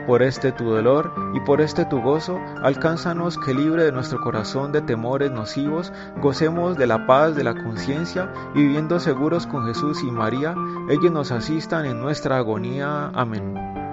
por 0.05 0.21
este 0.21 0.51
tu 0.51 0.65
dolor 0.65 1.11
y 1.33 1.39
por 1.39 1.61
este 1.61 1.85
tu 1.85 1.99
gozo, 2.01 2.39
alcánzanos 2.61 3.39
que 3.39 3.55
libre 3.55 3.85
de 3.85 3.91
nuestro 3.91 4.21
corazón 4.21 4.71
de 4.71 4.81
temores 4.81 5.31
nocivos, 5.31 5.91
gocemos 6.21 6.77
de 6.77 6.85
la 6.85 7.07
paz 7.07 7.35
de 7.35 7.43
la 7.43 7.55
conciencia 7.55 8.31
y 8.53 8.59
viviendo 8.59 8.99
seguros 8.99 9.47
con 9.47 9.65
Jesús 9.65 10.03
y 10.03 10.11
María, 10.11 10.53
ellos 10.89 11.11
nos 11.11 11.31
asistan 11.31 11.85
en 11.87 11.99
nuestra 11.99 12.37
agonía. 12.37 13.09
Amén. 13.15 13.84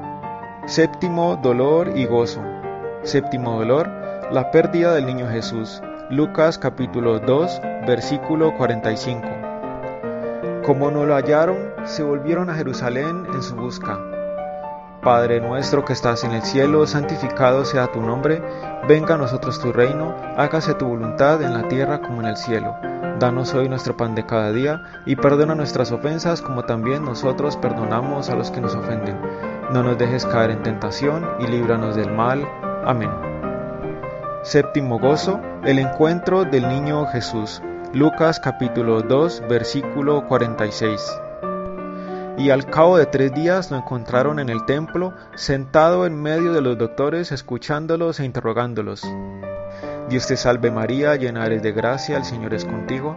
Séptimo 0.66 1.34
dolor 1.42 1.90
y 1.96 2.06
gozo. 2.06 2.40
Séptimo 3.02 3.58
dolor, 3.58 3.88
la 4.30 4.52
pérdida 4.52 4.94
del 4.94 5.06
niño 5.06 5.28
Jesús. 5.28 5.82
Lucas 6.08 6.56
capítulo 6.56 7.18
2, 7.18 7.60
versículo 7.84 8.56
45. 8.56 9.26
Como 10.64 10.92
no 10.92 11.04
lo 11.04 11.16
hallaron, 11.16 11.56
se 11.84 12.04
volvieron 12.04 12.48
a 12.48 12.54
Jerusalén 12.54 13.26
en 13.34 13.42
su 13.42 13.56
busca. 13.56 13.98
Padre 15.02 15.40
nuestro 15.40 15.84
que 15.84 15.94
estás 15.94 16.22
en 16.22 16.30
el 16.30 16.42
cielo, 16.42 16.86
santificado 16.86 17.64
sea 17.64 17.88
tu 17.88 18.00
nombre, 18.00 18.40
venga 18.86 19.16
a 19.16 19.18
nosotros 19.18 19.60
tu 19.60 19.72
reino, 19.72 20.14
hágase 20.36 20.74
tu 20.74 20.86
voluntad 20.86 21.42
en 21.42 21.54
la 21.54 21.66
tierra 21.66 22.00
como 22.00 22.20
en 22.20 22.28
el 22.28 22.36
cielo. 22.36 22.76
Danos 23.18 23.52
hoy 23.54 23.68
nuestro 23.68 23.96
pan 23.96 24.14
de 24.14 24.24
cada 24.24 24.52
día 24.52 24.80
y 25.06 25.16
perdona 25.16 25.56
nuestras 25.56 25.90
ofensas 25.90 26.40
como 26.40 26.62
también 26.62 27.04
nosotros 27.04 27.56
perdonamos 27.56 28.30
a 28.30 28.36
los 28.36 28.52
que 28.52 28.60
nos 28.60 28.76
ofenden. 28.76 29.18
No 29.72 29.82
nos 29.82 29.96
dejes 29.96 30.26
caer 30.26 30.50
en 30.50 30.62
tentación 30.62 31.26
y 31.40 31.46
líbranos 31.46 31.96
del 31.96 32.12
mal. 32.12 32.46
Amén. 32.84 33.10
Séptimo 34.42 34.98
gozo, 34.98 35.40
el 35.64 35.78
encuentro 35.78 36.44
del 36.44 36.68
niño 36.68 37.06
Jesús. 37.06 37.62
Lucas 37.94 38.38
capítulo 38.38 39.00
2 39.00 39.44
versículo 39.48 40.26
46. 40.26 41.18
Y 42.36 42.50
al 42.50 42.66
cabo 42.66 42.98
de 42.98 43.06
tres 43.06 43.32
días 43.32 43.70
lo 43.70 43.78
encontraron 43.78 44.40
en 44.40 44.50
el 44.50 44.66
templo, 44.66 45.14
sentado 45.36 46.04
en 46.04 46.20
medio 46.20 46.52
de 46.52 46.60
los 46.60 46.76
doctores, 46.76 47.32
escuchándolos 47.32 48.20
e 48.20 48.26
interrogándolos. 48.26 49.10
Dios 50.10 50.26
te 50.26 50.36
salve 50.36 50.70
María, 50.70 51.16
llena 51.16 51.46
eres 51.46 51.62
de 51.62 51.72
gracia, 51.72 52.18
el 52.18 52.24
Señor 52.24 52.52
es 52.52 52.66
contigo, 52.66 53.16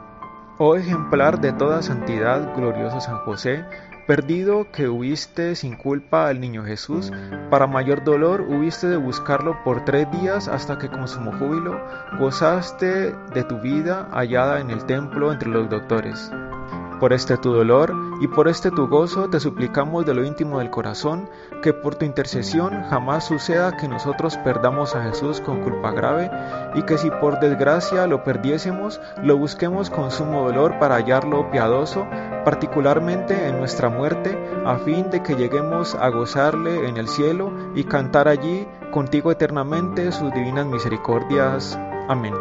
Oh 0.63 0.75
ejemplar 0.75 1.41
de 1.41 1.53
toda 1.53 1.81
santidad, 1.81 2.55
glorioso 2.55 3.01
San 3.01 3.17
José, 3.17 3.65
Perdido 4.05 4.67
que 4.71 4.87
huiste 4.87 5.55
sin 5.55 5.75
culpa 5.75 6.27
al 6.27 6.39
niño 6.39 6.63
Jesús, 6.63 7.11
para 7.49 7.65
mayor 7.65 8.03
dolor 8.03 8.41
hubiste 8.41 8.85
de 8.85 8.97
buscarlo 8.97 9.63
por 9.63 9.85
tres 9.85 10.05
días 10.11 10.47
hasta 10.47 10.77
que 10.77 10.87
con 10.87 11.07
sumo 11.07 11.31
júbilo 11.31 11.83
gozaste 12.19 13.11
de 13.33 13.43
tu 13.43 13.59
vida 13.59 14.07
hallada 14.11 14.59
en 14.59 14.69
el 14.69 14.85
templo 14.85 15.31
entre 15.31 15.49
los 15.49 15.67
doctores. 15.67 16.31
Por 17.01 17.13
este 17.13 17.35
tu 17.35 17.51
dolor 17.51 17.95
y 18.19 18.27
por 18.27 18.47
este 18.47 18.69
tu 18.69 18.87
gozo 18.87 19.27
te 19.27 19.39
suplicamos 19.39 20.05
de 20.05 20.13
lo 20.13 20.23
íntimo 20.23 20.59
del 20.59 20.69
corazón 20.69 21.27
que 21.63 21.73
por 21.73 21.95
tu 21.95 22.05
intercesión 22.05 22.83
jamás 22.91 23.25
suceda 23.25 23.75
que 23.75 23.87
nosotros 23.87 24.37
perdamos 24.37 24.95
a 24.95 25.01
Jesús 25.01 25.41
con 25.41 25.61
culpa 25.61 25.89
grave 25.93 26.29
y 26.75 26.83
que 26.83 26.99
si 26.99 27.09
por 27.09 27.39
desgracia 27.39 28.05
lo 28.05 28.23
perdiésemos, 28.23 29.01
lo 29.23 29.35
busquemos 29.35 29.89
con 29.89 30.11
sumo 30.11 30.43
dolor 30.43 30.77
para 30.77 30.97
hallarlo 30.97 31.49
piadoso, 31.49 32.05
particularmente 32.45 33.47
en 33.47 33.57
nuestra 33.57 33.89
muerte, 33.89 34.37
a 34.63 34.77
fin 34.77 35.09
de 35.09 35.23
que 35.23 35.33
lleguemos 35.33 35.95
a 35.95 36.07
gozarle 36.09 36.87
en 36.87 36.97
el 36.97 37.07
cielo 37.07 37.51
y 37.73 37.83
cantar 37.85 38.27
allí 38.27 38.67
contigo 38.91 39.31
eternamente 39.31 40.11
sus 40.11 40.31
divinas 40.33 40.67
misericordias. 40.67 41.79
Amén. 42.07 42.35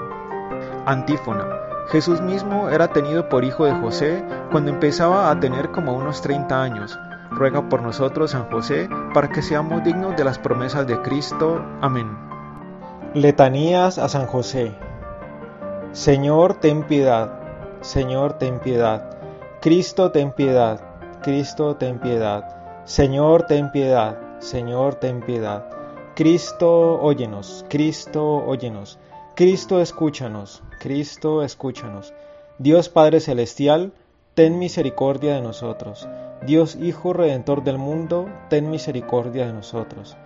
Antífona. 0.85 1.70
Jesús 1.91 2.21
mismo 2.21 2.69
era 2.69 2.89
tenido 2.89 3.29
por 3.29 3.45
hijo 3.45 3.65
de 3.65 3.73
José 3.73 4.25
cuando 4.53 4.71
empezaba 4.71 5.29
a 5.29 5.41
tener 5.41 5.73
como 5.73 5.93
unos 5.93 6.23
30 6.23 6.63
años. 6.63 6.97
Ruega 7.31 7.69
por 7.69 7.83
nosotros, 7.83 8.31
San 8.31 8.49
José, 8.49 8.89
para 9.13 9.29
que 9.29 9.43
seamos 9.43 9.83
dignos 9.83 10.17
de 10.17 10.23
las 10.23 10.39
promesas 10.39 10.87
de 10.87 11.03
Cristo. 11.03 11.65
Amén. 11.81 12.17
Letanías 13.15 13.99
a 13.99 14.09
San 14.09 14.27
José. 14.27 14.73
Señor, 15.91 16.55
ten 16.55 16.85
piedad. 16.85 17.41
Señor, 17.81 18.35
ten 18.35 18.61
piedad. 18.61 19.11
Cristo, 19.61 20.13
ten 20.13 20.31
piedad. 20.31 20.81
Cristo, 21.23 21.75
ten 21.75 21.99
piedad. 21.99 22.45
Señor, 22.85 23.45
ten 23.49 23.73
piedad. 23.73 24.17
Señor, 24.39 24.95
ten 24.95 25.23
piedad. 25.23 25.65
Cristo, 26.15 27.01
óyenos. 27.03 27.65
Cristo, 27.69 28.37
óyenos. 28.47 29.01
Cristo, 29.35 29.81
escúchanos. 29.81 30.63
Cristo, 30.81 31.43
escúchanos. 31.43 32.15
Dios 32.59 32.89
Padre 32.89 33.21
Celestial, 33.21 33.93
ten 34.35 34.59
misericordia 34.59 35.35
de 35.35 35.43
nosotros. 35.43 36.09
Dios 36.47 36.75
Hijo 36.75 37.13
Redentor 37.13 37.63
del 37.63 37.77
mundo, 37.77 38.31
ten 38.49 38.71
misericordia 38.71 39.47
de 39.47 39.53
nosotros. 39.53 40.17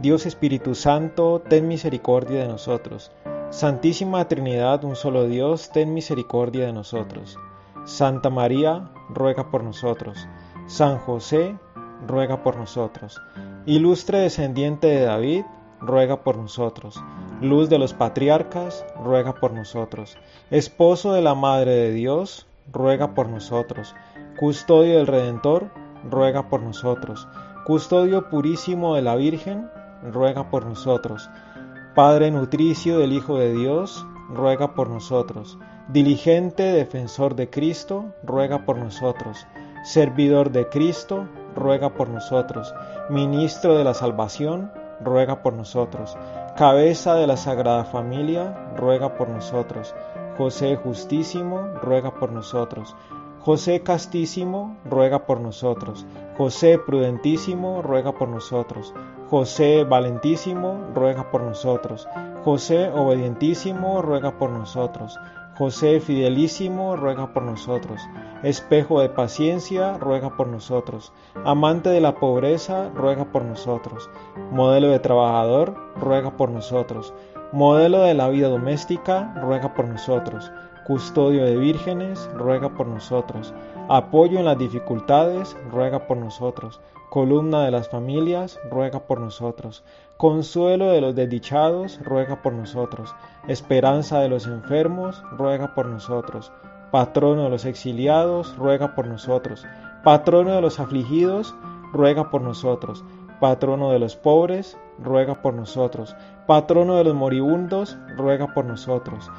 Dios 0.00 0.24
Espíritu 0.24 0.76
Santo, 0.76 1.40
ten 1.40 1.66
misericordia 1.66 2.42
de 2.42 2.48
nosotros. 2.48 3.10
Santísima 3.50 4.26
Trinidad, 4.28 4.84
un 4.84 4.94
solo 4.94 5.26
Dios, 5.26 5.70
ten 5.72 5.92
misericordia 5.92 6.66
de 6.66 6.72
nosotros. 6.72 7.36
Santa 7.84 8.30
María, 8.30 8.90
ruega 9.08 9.50
por 9.50 9.64
nosotros. 9.64 10.28
San 10.66 10.98
José, 10.98 11.58
ruega 12.06 12.44
por 12.44 12.56
nosotros. 12.56 13.20
Ilustre 13.66 14.18
descendiente 14.18 14.86
de 14.86 15.00
David, 15.06 15.44
ruega 15.80 16.22
por 16.22 16.36
nosotros. 16.36 17.02
Luz 17.44 17.68
de 17.68 17.78
los 17.78 17.92
patriarcas, 17.92 18.86
ruega 18.98 19.34
por 19.34 19.52
nosotros. 19.52 20.16
Esposo 20.50 21.12
de 21.12 21.20
la 21.20 21.34
Madre 21.34 21.72
de 21.72 21.92
Dios, 21.92 22.46
ruega 22.72 23.14
por 23.14 23.28
nosotros. 23.28 23.94
Custodio 24.38 24.96
del 24.96 25.06
Redentor, 25.06 25.68
ruega 26.10 26.48
por 26.48 26.62
nosotros. 26.62 27.28
Custodio 27.66 28.30
purísimo 28.30 28.94
de 28.94 29.02
la 29.02 29.14
Virgen, 29.16 29.68
ruega 30.10 30.50
por 30.50 30.64
nosotros. 30.64 31.28
Padre 31.94 32.30
nutricio 32.30 32.98
del 32.98 33.12
Hijo 33.12 33.38
de 33.38 33.52
Dios, 33.52 34.06
ruega 34.30 34.74
por 34.74 34.88
nosotros. 34.88 35.58
Diligente 35.88 36.62
defensor 36.62 37.36
de 37.36 37.50
Cristo, 37.50 38.06
ruega 38.22 38.64
por 38.64 38.78
nosotros. 38.78 39.46
Servidor 39.84 40.50
de 40.50 40.70
Cristo, 40.70 41.28
ruega 41.54 41.90
por 41.90 42.08
nosotros. 42.08 42.74
Ministro 43.10 43.76
de 43.76 43.84
la 43.84 43.92
Salvación, 43.92 44.72
ruega 45.04 45.42
por 45.42 45.52
nosotros. 45.52 46.16
Cabeza 46.56 47.16
de 47.16 47.26
la 47.26 47.36
Sagrada 47.36 47.84
Familia, 47.84 48.70
ruega 48.76 49.16
por 49.16 49.28
nosotros. 49.28 49.92
José 50.38 50.76
justísimo, 50.76 51.58
ruega 51.82 52.14
por 52.14 52.30
nosotros. 52.30 52.94
José 53.40 53.82
castísimo, 53.82 54.76
ruega 54.84 55.26
por 55.26 55.40
nosotros. 55.40 56.06
José 56.38 56.78
prudentísimo, 56.78 57.82
ruega 57.82 58.12
por 58.12 58.28
nosotros. 58.28 58.94
José 59.28 59.82
valentísimo, 59.82 60.92
ruega 60.94 61.28
por 61.32 61.42
nosotros. 61.42 62.06
José 62.44 62.88
obedientísimo, 62.88 64.00
ruega 64.00 64.38
por 64.38 64.50
nosotros. 64.50 65.18
José 65.56 66.00
fidelísimo, 66.00 66.96
ruega 66.96 67.32
por 67.32 67.44
nosotros. 67.44 68.00
Espejo 68.42 69.00
de 69.00 69.08
paciencia, 69.08 69.96
ruega 69.98 70.36
por 70.36 70.48
nosotros. 70.48 71.12
Amante 71.44 71.90
de 71.90 72.00
la 72.00 72.16
pobreza, 72.16 72.90
ruega 72.92 73.26
por 73.26 73.44
nosotros. 73.44 74.10
Modelo 74.50 74.88
de 74.88 74.98
trabajador, 74.98 75.76
ruega 75.96 76.36
por 76.36 76.50
nosotros. 76.50 77.14
Modelo 77.52 78.02
de 78.02 78.14
la 78.14 78.28
vida 78.28 78.48
doméstica, 78.48 79.32
ruega 79.40 79.74
por 79.74 79.86
nosotros. 79.86 80.50
Custodio 80.84 81.46
de 81.46 81.56
vírgenes, 81.56 82.28
ruega 82.34 82.68
por 82.74 82.86
nosotros. 82.86 83.54
Apoyo 83.88 84.38
en 84.38 84.44
las 84.44 84.58
dificultades, 84.58 85.56
ruega 85.70 86.06
por 86.06 86.18
nosotros. 86.18 86.78
Columna 87.08 87.64
de 87.64 87.70
las 87.70 87.88
familias, 87.88 88.60
ruega 88.70 89.00
por 89.00 89.18
nosotros. 89.18 89.82
Consuelo 90.18 90.88
de 90.88 91.00
los 91.00 91.14
desdichados, 91.14 91.98
ruega 92.02 92.42
por 92.42 92.52
nosotros. 92.52 93.14
Esperanza 93.48 94.18
de 94.20 94.28
los 94.28 94.46
enfermos, 94.46 95.22
ruega 95.32 95.74
por 95.74 95.86
nosotros. 95.86 96.52
Patrono 96.90 97.44
de 97.44 97.50
los 97.50 97.64
exiliados, 97.64 98.54
ruega 98.58 98.94
por 98.94 99.06
nosotros. 99.06 99.64
Patrono 100.04 100.54
de 100.54 100.60
los 100.60 100.80
afligidos, 100.80 101.54
ruega 101.94 102.30
por 102.30 102.42
nosotros. 102.42 103.04
Patrono 103.40 103.90
de 103.90 104.00
los 104.00 104.16
pobres, 104.16 104.76
ruega 104.98 105.40
por 105.40 105.54
nosotros. 105.54 106.14
Patrono 106.46 106.96
de 106.96 107.04
los 107.04 107.14
moribundos, 107.14 107.96
ruega 108.16 108.52
por 108.52 108.66
nosotros. 108.66 109.30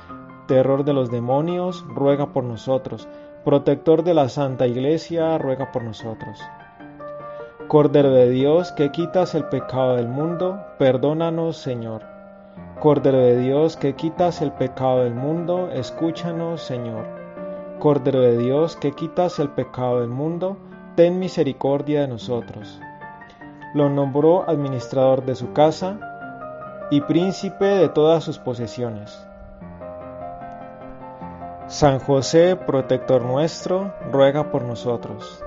Terror 0.48 0.86
de 0.86 0.94
los 0.94 1.10
demonios, 1.10 1.84
ruega 1.88 2.28
por 2.28 2.44
nosotros. 2.44 3.08
Protector 3.44 4.04
de 4.04 4.14
la 4.14 4.30
Santa 4.30 4.68
Iglesia, 4.68 5.38
ruega 5.38 5.72
por 5.72 5.84
nosotros. 5.84 6.40
Cordero 7.68 8.12
de 8.12 8.30
Dios, 8.30 8.72
que 8.72 8.92
quitas 8.92 9.34
el 9.34 9.46
pecado 9.46 9.96
del 9.96 10.08
mundo, 10.08 10.60
perdónanos, 10.78 11.58
Señor. 11.58 12.04
Cordero 12.80 13.18
de 13.18 13.38
Dios, 13.38 13.76
que 13.76 13.96
quitas 13.96 14.44
el 14.44 14.52
pecado 14.52 15.04
del 15.04 15.16
mundo, 15.16 15.70
escúchanos, 15.72 16.62
Señor. 16.62 17.06
Cordero 17.80 18.22
de 18.22 18.38
Dios, 18.38 18.76
que 18.76 18.92
quitas 18.92 19.40
el 19.40 19.50
pecado 19.50 20.02
del 20.02 20.10
mundo, 20.10 20.58
ten 20.96 21.18
misericordia 21.18 22.02
de 22.02 22.08
nosotros. 22.08 22.80
Lo 23.74 23.90
nombró 23.90 24.48
administrador 24.48 25.26
de 25.26 25.34
su 25.34 25.52
casa 25.52 26.00
y 26.92 27.02
príncipe 27.02 27.66
de 27.66 27.90
todas 27.90 28.24
sus 28.24 28.38
posesiones. 28.38 29.26
San 31.68 31.98
José, 31.98 32.56
protector 32.56 33.24
nuestro, 33.24 33.92
ruega 34.12 34.52
por 34.52 34.62
nosotros. 34.62 35.44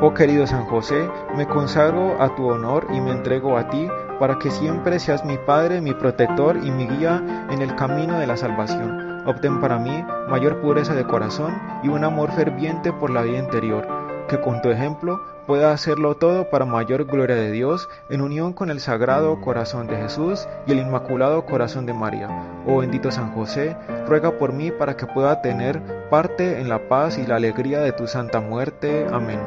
Oh 0.00 0.14
querido 0.14 0.46
San 0.46 0.64
José, 0.66 1.10
me 1.36 1.48
consagro 1.48 2.22
a 2.22 2.36
tu 2.36 2.46
honor 2.48 2.86
y 2.92 3.00
me 3.00 3.10
entrego 3.10 3.58
a 3.58 3.68
ti 3.68 3.88
para 4.20 4.38
que 4.38 4.52
siempre 4.52 5.00
seas 5.00 5.24
mi 5.24 5.38
Padre, 5.38 5.80
mi 5.80 5.92
protector 5.92 6.56
y 6.64 6.70
mi 6.70 6.86
guía 6.86 7.48
en 7.50 7.60
el 7.60 7.74
camino 7.74 8.16
de 8.20 8.28
la 8.28 8.36
salvación. 8.36 9.24
Obtén 9.26 9.60
para 9.60 9.78
mí 9.78 10.04
mayor 10.28 10.60
pureza 10.60 10.94
de 10.94 11.04
corazón 11.04 11.60
y 11.82 11.88
un 11.88 12.04
amor 12.04 12.30
ferviente 12.30 12.92
por 12.92 13.10
la 13.10 13.22
vida 13.22 13.38
interior, 13.38 14.01
que 14.32 14.40
con 14.40 14.62
tu 14.62 14.70
ejemplo 14.70 15.20
pueda 15.46 15.72
hacerlo 15.72 16.14
todo 16.14 16.48
para 16.48 16.64
mayor 16.64 17.04
gloria 17.04 17.36
de 17.36 17.50
Dios 17.50 17.90
en 18.08 18.22
unión 18.22 18.54
con 18.54 18.70
el 18.70 18.80
Sagrado 18.80 19.42
Corazón 19.42 19.88
de 19.88 19.98
Jesús 19.98 20.48
y 20.66 20.72
el 20.72 20.78
Inmaculado 20.78 21.44
Corazón 21.44 21.84
de 21.84 21.92
María. 21.92 22.30
Oh 22.66 22.78
bendito 22.78 23.10
San 23.10 23.34
José, 23.34 23.76
ruega 24.06 24.38
por 24.38 24.54
mí 24.54 24.70
para 24.70 24.96
que 24.96 25.06
pueda 25.06 25.42
tener 25.42 25.82
parte 26.08 26.62
en 26.62 26.70
la 26.70 26.88
paz 26.88 27.18
y 27.18 27.26
la 27.26 27.36
alegría 27.36 27.80
de 27.80 27.92
tu 27.92 28.06
santa 28.06 28.40
muerte. 28.40 29.06
Amén. 29.12 29.40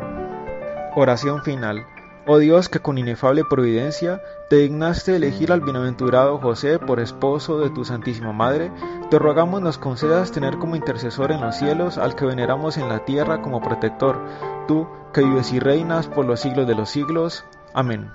Oración 0.96 1.42
final. 1.42 1.88
Oh 2.28 2.40
Dios, 2.40 2.70
que 2.70 2.80
con 2.80 2.98
inefable 2.98 3.44
providencia 3.48 4.20
te 4.50 4.56
dignaste 4.56 5.16
elegir 5.16 5.52
al 5.52 5.62
bienaventurado 5.62 6.40
José 6.40 6.80
por 6.80 7.00
esposo 7.00 7.60
de 7.60 7.70
tu 7.70 7.86
Santísima 7.86 8.34
Madre, 8.34 8.72
te 9.12 9.20
rogamos 9.20 9.62
nos 9.62 9.78
concedas 9.78 10.32
tener 10.32 10.58
como 10.58 10.76
intercesor 10.76 11.32
en 11.32 11.42
los 11.42 11.56
cielos 11.56 12.00
al 12.00 12.16
que 12.16 12.26
veneramos 12.26 12.78
en 12.78 12.90
la 12.90 13.06
tierra 13.06 13.44
como 13.44 13.62
protector, 13.62 14.20
tú 14.68 14.88
que 15.14 15.22
vives 15.22 15.54
y 15.54 15.60
reinas 15.60 16.08
por 16.08 16.26
los 16.26 16.40
siglos 16.40 16.68
de 16.68 16.74
los 16.74 16.90
siglos. 16.90 17.46
Amén. 17.76 18.10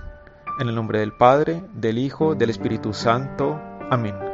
En 0.58 0.68
el 0.68 0.74
nombre 0.74 0.98
del 0.98 1.12
Padre, 1.12 1.62
del 1.72 1.98
Hijo, 1.98 2.34
del 2.34 2.50
Espíritu 2.50 2.92
Santo. 2.92 3.60
Amén. 3.90 4.29